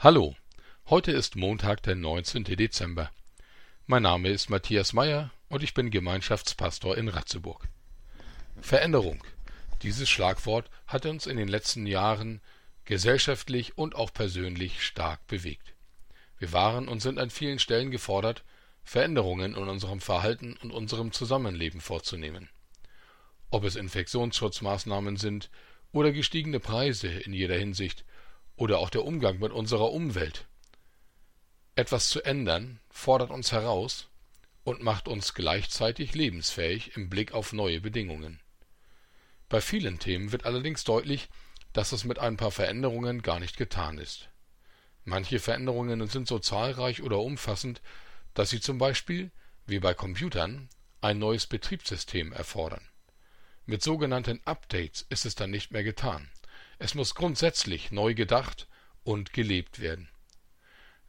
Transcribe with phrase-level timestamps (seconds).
[0.00, 0.36] Hallo,
[0.90, 2.44] heute ist Montag, der 19.
[2.44, 3.10] Dezember.
[3.88, 7.66] Mein Name ist Matthias Meyer und ich bin Gemeinschaftspastor in Ratzeburg.
[8.60, 9.24] Veränderung.
[9.82, 12.40] Dieses Schlagwort hat uns in den letzten Jahren
[12.84, 15.74] gesellschaftlich und auch persönlich stark bewegt.
[16.38, 18.44] Wir waren und sind an vielen Stellen gefordert,
[18.84, 22.50] Veränderungen in unserem Verhalten und unserem Zusammenleben vorzunehmen.
[23.50, 25.50] Ob es Infektionsschutzmaßnahmen sind
[25.90, 28.04] oder gestiegene Preise in jeder Hinsicht
[28.58, 30.46] oder auch der Umgang mit unserer Umwelt.
[31.76, 34.08] Etwas zu ändern fordert uns heraus
[34.64, 38.40] und macht uns gleichzeitig lebensfähig im Blick auf neue Bedingungen.
[39.48, 41.28] Bei vielen Themen wird allerdings deutlich,
[41.72, 44.28] dass es mit ein paar Veränderungen gar nicht getan ist.
[45.04, 47.80] Manche Veränderungen sind so zahlreich oder umfassend,
[48.34, 49.30] dass sie zum Beispiel,
[49.66, 50.68] wie bei Computern,
[51.00, 52.86] ein neues Betriebssystem erfordern.
[53.66, 56.28] Mit sogenannten Updates ist es dann nicht mehr getan.
[56.78, 58.68] Es muss grundsätzlich neu gedacht
[59.02, 60.08] und gelebt werden.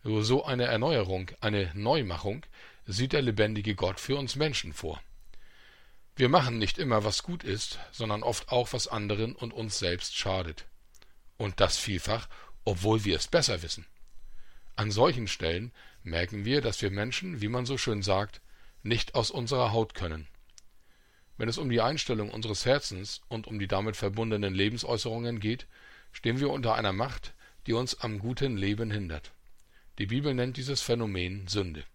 [0.04, 2.46] So eine Erneuerung, eine Neumachung
[2.86, 5.02] sieht der lebendige Gott für uns Menschen vor.
[6.16, 10.18] Wir machen nicht immer, was gut ist, sondern oft auch, was anderen und uns selbst
[10.18, 10.66] schadet.
[11.38, 12.28] Und das vielfach,
[12.66, 13.86] obwohl wir es besser wissen.
[14.76, 15.72] An solchen Stellen
[16.04, 18.42] merken wir, dass wir Menschen, wie man so schön sagt,
[18.82, 20.28] nicht aus unserer Haut können.
[21.40, 25.68] Wenn es um die Einstellung unseres Herzens und um die damit verbundenen Lebensäußerungen geht,
[26.12, 27.34] stehen wir unter einer Macht,
[27.66, 29.32] die uns am guten Leben hindert.
[30.00, 31.86] Die Bibel nennt dieses Phänomen Sünde.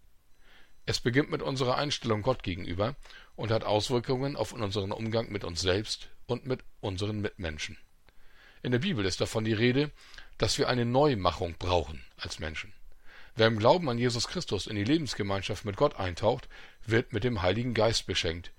[0.87, 2.97] Es beginnt mit unserer Einstellung Gott gegenüber
[3.37, 7.77] und hat Auswirkungen auf unseren Umgang mit uns selbst und mit unseren Mitmenschen.
[8.63, 9.91] In der Bibel ist davon die Rede,
[10.39, 12.73] dass wir eine Neumachung brauchen als Menschen.
[13.37, 16.49] Wer im Glauben an Jesus Christus in die Lebensgemeinschaft mit Gott eintaucht,
[16.87, 18.51] wird mit dem Heiligen Geist beschenkt,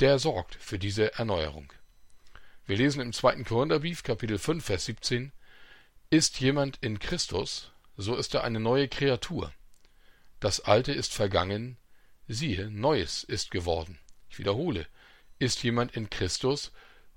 [0.00, 1.72] der sorgt für diese Erneuerung.
[2.66, 5.32] Wir lesen im zweiten Korintherbrief, Kapitel 5, Vers 17,
[6.10, 9.52] Ist jemand in Christus, so ist er eine neue Kreatur.
[10.40, 11.76] Das Alte ist vergangen,
[12.26, 13.98] siehe, Neues ist geworden.
[14.28, 14.86] Ich wiederhole,
[15.38, 16.72] ist jemand in Christus,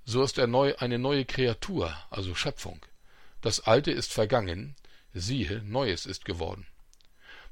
[0.05, 2.79] so ist er neu, eine neue Kreatur, also Schöpfung.
[3.41, 4.75] Das Alte ist vergangen,
[5.13, 6.67] siehe, Neues ist geworden.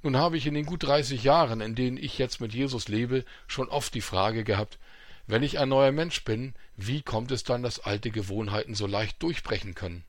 [0.04, 3.26] Nun habe ich in den gut 30 Jahren, in denen ich jetzt mit Jesus lebe,
[3.48, 4.78] schon oft die Frage gehabt,
[5.28, 9.22] wenn ich ein neuer Mensch bin, wie kommt es dann, dass alte Gewohnheiten so leicht
[9.24, 10.04] durchbrechen können?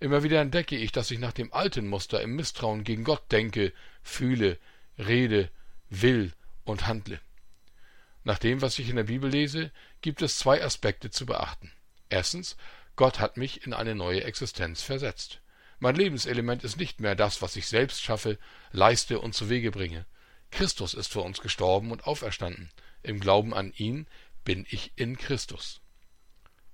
[0.00, 3.72] Immer wieder entdecke ich, dass ich nach dem alten Muster im Misstrauen gegen Gott denke,
[4.02, 4.58] fühle,
[4.98, 5.50] rede,
[5.88, 6.32] will
[6.64, 7.20] und handle.
[8.22, 11.72] Nach dem, was ich in der Bibel lese, gibt es zwei Aspekte zu beachten.
[12.08, 12.56] Erstens,
[12.96, 15.40] Gott hat mich in eine neue Existenz versetzt.
[15.78, 18.38] Mein Lebenselement ist nicht mehr das, was ich selbst schaffe,
[18.72, 20.06] leiste und zu Wege bringe.
[20.50, 22.70] Christus ist für uns gestorben und auferstanden.
[23.02, 24.06] Im Glauben an ihn
[24.44, 25.80] bin ich in Christus.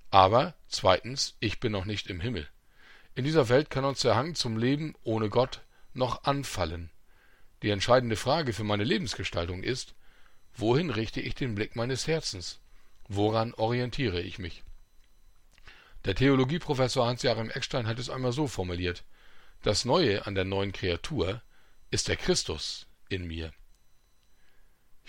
[0.09, 2.47] Aber zweitens, ich bin noch nicht im Himmel.
[3.15, 5.61] In dieser Welt kann uns der Hang zum Leben ohne Gott
[5.93, 6.89] noch anfallen.
[7.61, 9.93] Die entscheidende Frage für meine Lebensgestaltung ist,
[10.55, 12.59] wohin richte ich den Blick meines Herzens?
[13.07, 14.63] Woran orientiere ich mich?
[16.05, 19.03] Der Theologieprofessor Hans-Joachim Eckstein hat es einmal so formuliert:
[19.61, 21.41] Das Neue an der neuen Kreatur
[21.91, 23.53] ist der Christus in mir.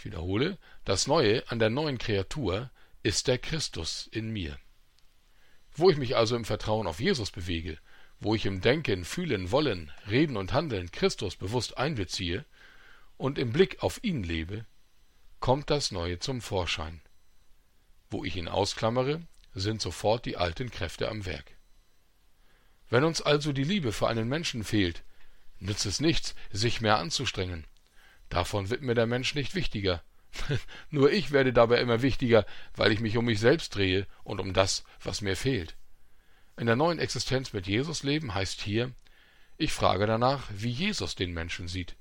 [0.03, 2.73] Ich wiederhole, das Neue an der neuen Kreatur
[3.05, 4.59] ist der Christus in mir.
[5.77, 7.79] Wo ich mich also im Vertrauen auf Jesus bewege,
[8.19, 12.45] wo ich im Denken, Fühlen, Wollen, Reden und Handeln Christus bewusst einbeziehe
[13.17, 14.67] und im Blick auf ihn lebe,
[15.39, 17.01] kommt das Neue zum Vorschein.
[18.11, 19.23] Wo ich ihn ausklammere,
[19.55, 21.57] sind sofort die alten Kräfte am Werk.
[22.91, 25.05] Wenn uns also die Liebe für einen Menschen fehlt,
[25.61, 27.69] nützt es nichts, sich mehr anzustrengen.
[28.33, 30.03] Davon wird mir der Mensch nicht wichtiger.
[30.91, 34.55] Nur ich werde dabei immer wichtiger, weil ich mich um mich selbst drehe und um
[34.55, 35.77] das, was mir fehlt.
[36.57, 38.91] In der neuen Existenz mit Jesus leben heißt hier,
[39.59, 41.95] ich frage danach, wie Jesus den Menschen sieht.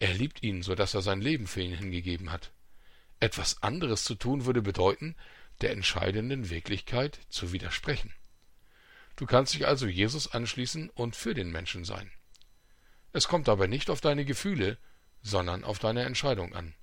[0.00, 2.52] Er liebt ihn, so dass er sein Leben für ihn hingegeben hat.
[3.18, 5.16] Etwas anderes zu tun würde bedeuten,
[5.62, 8.12] der entscheidenden Wirklichkeit zu widersprechen.
[9.16, 12.10] Du kannst dich also Jesus anschließen und für den Menschen sein.
[13.14, 14.76] Es kommt dabei nicht auf deine Gefühle,
[15.22, 16.74] sondern auf deine Entscheidung an.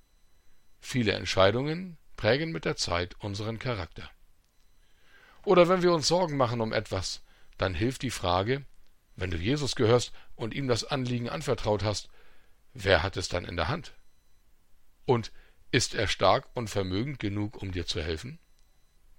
[0.80, 4.10] Viele Entscheidungen prägen mit der Zeit unseren Charakter.
[5.44, 7.22] Oder wenn wir uns Sorgen machen um etwas,
[7.58, 8.64] dann hilft die Frage,
[9.16, 12.08] wenn du Jesus gehörst und ihm das Anliegen anvertraut hast,
[12.72, 13.92] wer hat es dann in der Hand?
[15.04, 15.32] Und
[15.70, 18.38] ist er stark und vermögend genug, um dir zu helfen?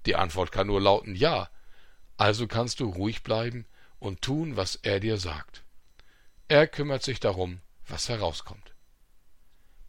[0.05, 1.49] Die Antwort kann nur lauten Ja,
[2.17, 3.65] also kannst du ruhig bleiben
[3.99, 5.63] und tun, was er dir sagt.
[6.47, 8.70] Er kümmert sich darum, was herauskommt.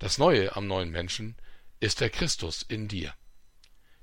[0.02, 1.36] Das Neue am neuen Menschen
[1.78, 3.14] ist der Christus in dir.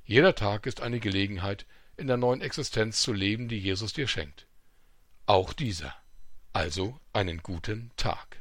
[0.06, 1.66] Jeder Tag ist eine Gelegenheit,
[1.98, 4.48] in der neuen Existenz zu leben, die Jesus dir schenkt.
[5.26, 5.94] Auch dieser.
[6.54, 8.39] Also einen guten Tag.